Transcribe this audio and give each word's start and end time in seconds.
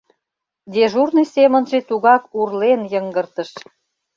Дежурный 0.73 1.27
семынже 1.35 1.79
тугак 1.89 2.23
урлен, 2.39 2.81
йыҥгыртыш. 2.91 3.49